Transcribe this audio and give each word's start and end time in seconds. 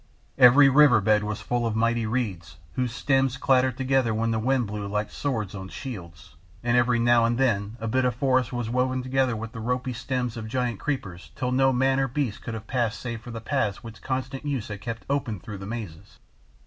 Every 0.39 0.67
river 0.67 0.99
bed 0.99 1.23
was 1.23 1.41
full 1.41 1.67
of 1.67 1.75
mighty 1.75 2.07
reeds, 2.07 2.57
whose 2.73 2.91
stems 2.91 3.37
clattered 3.37 3.77
together 3.77 4.15
when 4.15 4.31
the 4.31 4.39
wind 4.39 4.65
blew 4.65 4.87
like 4.87 5.11
swords 5.11 5.53
on 5.53 5.69
shields, 5.69 6.35
and 6.63 6.75
every 6.75 6.97
now 6.97 7.23
and 7.23 7.37
then 7.37 7.77
a 7.79 7.87
bit 7.87 8.03
of 8.03 8.15
forest 8.15 8.51
was 8.51 8.67
woven 8.67 9.03
together 9.03 9.35
with 9.35 9.51
the 9.51 9.59
ropey 9.59 9.93
stems 9.93 10.37
of 10.37 10.47
giant 10.47 10.79
creepers 10.79 11.29
till 11.35 11.51
no 11.51 11.71
man 11.71 11.99
or 11.99 12.07
beast 12.07 12.41
could 12.41 12.55
have 12.55 12.65
passed 12.65 12.99
save 12.99 13.21
for 13.21 13.29
the 13.29 13.39
paths 13.41 13.83
which 13.83 14.01
constant 14.01 14.43
use 14.43 14.69
had 14.69 14.81
kept 14.81 15.05
open 15.07 15.39
through 15.39 15.59
the 15.59 15.67
mazes. 15.67 16.17